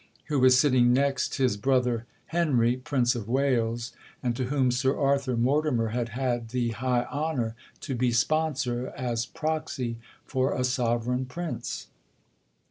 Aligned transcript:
who 0.29 0.39
was 0.39 0.59
sitting 0.59 0.91
next 0.91 1.35
his 1.35 1.57
brother 1.57 2.07
Henry, 2.25 2.75
Prince 2.75 3.13
of 3.13 3.29
Wales, 3.29 3.93
and 4.23 4.35
to 4.35 4.45
whom 4.45 4.71
Sir 4.71 4.97
Arthur 4.97 5.37
Mortimer 5.37 5.89
had 5.89 6.09
had 6.09 6.49
the 6.49 6.69
high 6.69 7.03
honour 7.05 7.55
to 7.81 7.93
be 7.93 8.11
sponsor, 8.11 8.87
as 8.97 9.27
proxy 9.27 9.99
for 10.25 10.55
a 10.55 10.63
sovereign 10.63 11.27
prince. 11.27 11.89